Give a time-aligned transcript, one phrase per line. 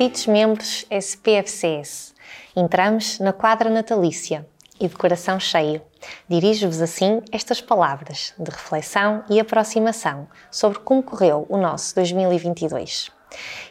[0.00, 2.14] Queridos membros SPFCS,
[2.56, 4.46] entramos na quadra natalícia
[4.80, 5.82] e de coração cheio.
[6.26, 13.10] Dirijo-vos assim estas palavras de reflexão e aproximação sobre como correu o nosso 2022.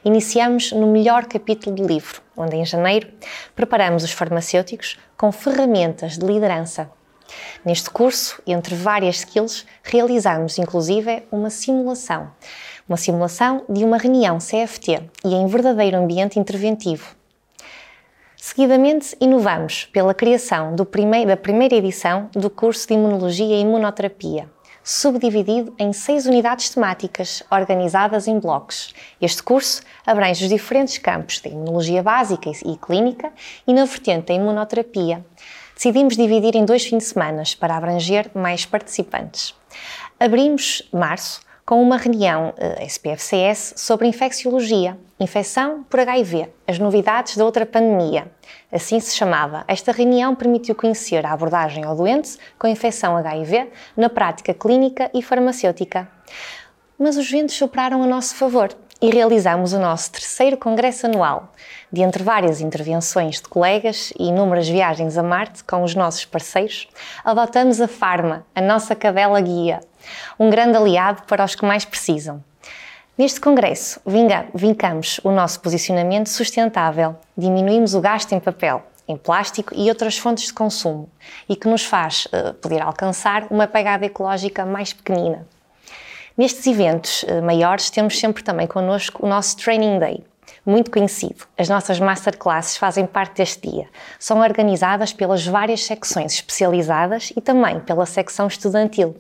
[0.06, 3.12] Iniciamos no melhor capítulo do livro, onde em janeiro
[3.56, 6.92] preparamos os farmacêuticos com ferramentas de liderança.
[7.66, 12.32] Neste curso, entre várias skills, realizamos inclusive uma simulação
[12.90, 17.16] uma simulação de uma reunião CFT e em verdadeiro ambiente interventivo.
[18.36, 24.50] Seguidamente, inovamos pela criação da primeira edição do curso de Imunologia e Imunoterapia,
[24.84, 28.94] subdividido em seis unidades temáticas organizadas em blocos.
[29.22, 33.32] Este curso abrange os diferentes campos de imunologia básica e clínica
[33.68, 35.24] e na vertente da imunoterapia.
[35.76, 39.54] Decidimos dividir em dois fins de semana para abranger mais participantes.
[40.20, 47.38] Abrimos março com uma reunião uh, eh, SPFCS sobre infecciologia, infecção por HIV, as novidades
[47.38, 48.26] da outra pandemia.
[48.72, 49.66] Assim se chamava.
[49.68, 55.22] Esta reunião permitiu conhecer a abordagem ao doente com infecção HIV na prática clínica e
[55.22, 56.10] farmacêutica.
[56.98, 61.54] Mas os ventos sopraram a nosso favor e realizamos o nosso terceiro congresso anual.
[61.92, 66.88] De entre várias intervenções de colegas e inúmeras viagens a Marte com os nossos parceiros,
[67.24, 69.82] adotamos a Farma, a nossa cadela guia,
[70.40, 72.44] um grande aliado para os que mais precisam.
[73.18, 74.00] Neste congresso,
[74.56, 80.46] vincamos o nosso posicionamento sustentável, diminuímos o gasto em papel, em plástico e outras fontes
[80.46, 81.10] de consumo
[81.50, 85.46] e que nos faz uh, poder alcançar uma pegada ecológica mais pequenina.
[86.38, 90.24] Nestes eventos uh, maiores, temos sempre também connosco o nosso Training Day,
[90.66, 91.46] muito conhecido.
[91.58, 93.90] As nossas masterclasses fazem parte deste dia.
[94.20, 99.16] São organizadas pelas várias secções especializadas e também pela secção estudantil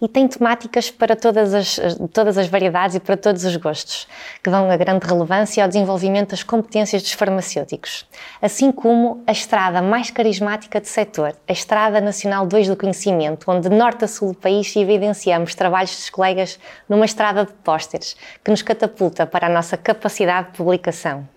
[0.00, 1.80] e tem temáticas para todas as,
[2.12, 4.06] todas as variedades e para todos os gostos,
[4.42, 8.06] que dão a grande relevância ao desenvolvimento das competências dos farmacêuticos,
[8.40, 13.68] assim como a estrada mais carismática do setor, a Estrada Nacional 2 do Conhecimento, onde
[13.68, 16.58] de norte a sul do país evidenciamos trabalhos dos colegas
[16.88, 21.35] numa estrada de pósteres, que nos catapulta para a nossa capacidade de publicação.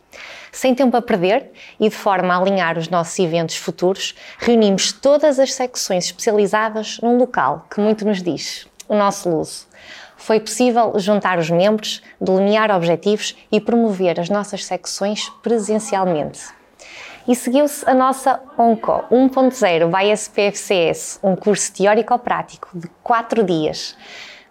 [0.52, 5.40] Sem tempo a perder e de forma a alinhar os nossos eventos futuros, reunimos todas
[5.40, 9.68] as secções especializadas num local que muito nos diz, o nosso Luso.
[10.18, 16.41] Foi possível juntar os membros, delinear objetivos e promover as nossas secções presencialmente.
[17.28, 23.96] E seguiu-se a nossa ONCO 1.0 by SPFCS, um curso teórico-prático de 4 dias.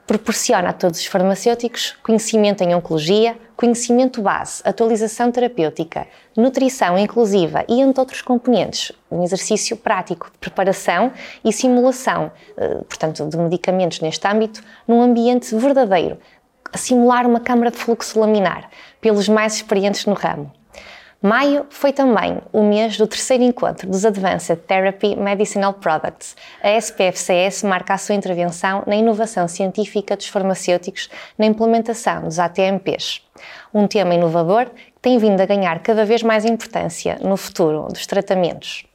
[0.09, 7.83] Proporciona a todos os farmacêuticos conhecimento em oncologia, conhecimento base, atualização terapêutica, nutrição inclusiva e
[7.83, 11.13] entre outros componentes, um exercício prático de preparação
[11.45, 16.17] e simulação, eh, portanto, de medicamentos neste âmbito, num ambiente verdadeiro,
[16.73, 18.71] a simular uma câmara de fluxo laminar,
[19.03, 20.51] pelos mais experientes no ramo.
[21.21, 26.37] Maio foi também o mês do terceiro encontro dos Advanced Therapy Medicinal Products.
[26.63, 33.21] A SPFCS marca a sua intervenção na inovação científica dos farmacêuticos na implementação dos ATMPs.
[33.75, 38.07] Um tema inovador que tem vindo a ganhar cada vez mais importância no futuro dos
[38.07, 38.87] tratamentos.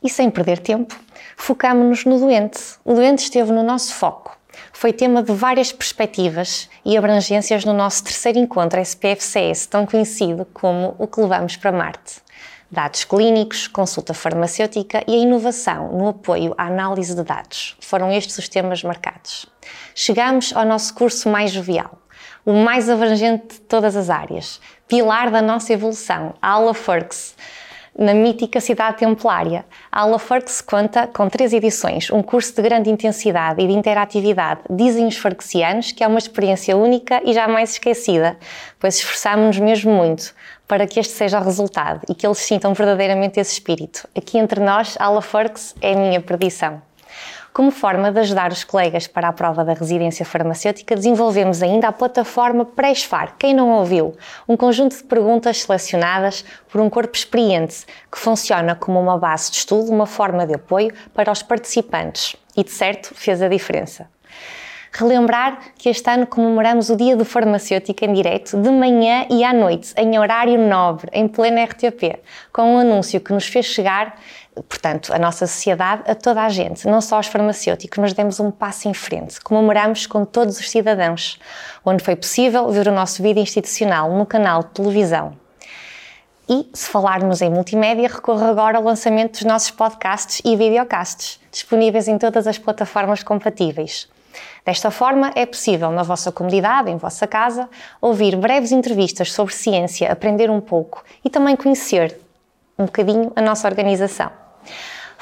[0.00, 0.96] E sem perder tempo,
[1.36, 2.60] focámonos no doente.
[2.84, 4.35] O doente esteve no nosso foco
[4.76, 10.94] foi tema de várias perspectivas e abrangências no nosso terceiro encontro SPFCS, tão conhecido como
[10.98, 12.16] o que levamos para Marte.
[12.70, 17.74] Dados clínicos, consulta farmacêutica e a inovação no apoio à análise de dados.
[17.80, 19.46] Foram estes os temas marcados.
[19.94, 21.98] Chegamos ao nosso curso mais jovial,
[22.44, 27.34] o mais abrangente de todas as áreas, pilar da nossa evolução, a Aula Forks
[27.98, 29.64] na mítica cidade templária.
[29.90, 34.60] A Aula Forks conta com três edições, um curso de grande intensidade e de interatividade.
[34.68, 38.36] Dizem os farxianos que é uma experiência única e jamais esquecida,
[38.78, 40.34] pois esforçámos-nos mesmo muito
[40.68, 44.08] para que este seja o resultado e que eles sintam verdadeiramente esse espírito.
[44.16, 46.85] Aqui entre nós, a Aula Forks é a minha perdição.
[47.56, 51.92] Como forma de ajudar os colegas para a prova da residência farmacêutica, desenvolvemos ainda a
[51.92, 53.34] plataforma Pré-SFAR.
[53.38, 54.14] Quem não ouviu?
[54.46, 59.56] Um conjunto de perguntas selecionadas por um corpo experiente que funciona como uma base de
[59.56, 62.36] estudo, uma forma de apoio para os participantes.
[62.54, 64.06] E de certo fez a diferença.
[64.98, 69.52] Relembrar que este ano comemoramos o Dia do Farmacêutico em direto de manhã e à
[69.52, 72.18] noite, em horário nobre, em plena RTP,
[72.50, 74.18] com um anúncio que nos fez chegar
[74.54, 78.50] portanto, a nossa sociedade, a toda a gente, não só aos farmacêuticos, mas demos um
[78.50, 79.38] passo em frente.
[79.38, 81.38] Comemoramos com todos os cidadãos,
[81.84, 85.34] onde foi possível ver o nosso vídeo institucional no canal de televisão.
[86.48, 92.08] E, se falarmos em multimédia, recorro agora ao lançamento dos nossos podcasts e videocasts, disponíveis
[92.08, 94.08] em todas as plataformas compatíveis.
[94.64, 97.68] Desta forma, é possível, na vossa comunidade, em vossa casa,
[98.00, 102.18] ouvir breves entrevistas sobre ciência, aprender um pouco e também conhecer
[102.78, 104.30] um bocadinho a nossa organização.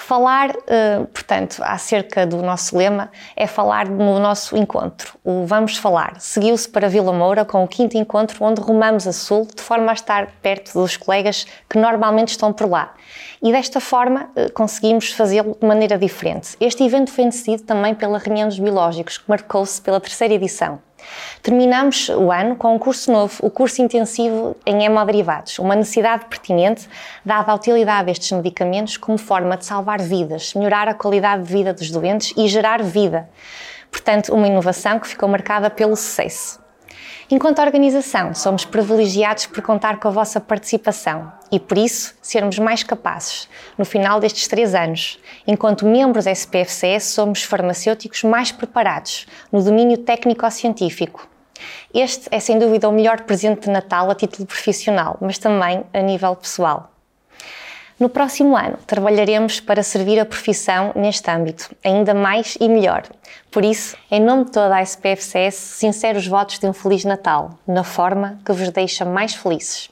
[0.06, 5.18] Falar, eh, portanto, acerca do nosso lema, é falar no nosso encontro.
[5.24, 9.48] O Vamos Falar seguiu-se para Vila Moura com o quinto encontro, onde rumamos a sul,
[9.56, 12.92] de forma a estar perto dos colegas que normalmente estão por lá.
[13.42, 16.54] E desta forma eh, conseguimos fazê-lo de maneira diferente.
[16.60, 20.80] Este evento foi decidido também pela Reunião dos Biológicos, que marcou-se pela terceira edição.
[21.42, 26.88] Terminamos o ano com um curso novo, o curso intensivo em hemoderivados, uma necessidade pertinente
[27.24, 31.74] dada a utilidade destes medicamentos como forma de salvar vidas, melhorar a qualidade de vida
[31.74, 33.28] dos doentes e gerar vida.
[33.90, 36.63] Portanto, uma inovação que ficou marcada pelo sucesso.
[37.30, 42.82] Enquanto organização, somos privilegiados por contar com a vossa participação e, por isso, sermos mais
[42.82, 43.48] capazes,
[43.78, 51.26] no final destes três anos, enquanto membros SPFCS, somos farmacêuticos mais preparados no domínio técnico-científico.
[51.94, 56.00] Este é, sem dúvida, o melhor presente de Natal a título profissional, mas também a
[56.02, 56.93] nível pessoal.
[57.98, 63.04] No próximo ano, trabalharemos para servir a profissão neste âmbito, ainda mais e melhor.
[63.52, 67.84] Por isso, em nome de toda a SPFCS, sinceros votos de um Feliz Natal, na
[67.84, 69.88] forma que vos deixa mais felizes.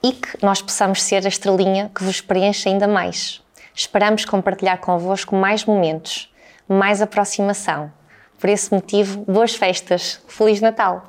[0.00, 3.42] E que nós possamos ser a estrelinha que vos preenche ainda mais.
[3.74, 6.32] Esperamos compartilhar convosco mais momentos,
[6.68, 7.92] mais aproximação.
[8.38, 10.20] Por esse motivo, boas festas!
[10.28, 11.04] Feliz Natal!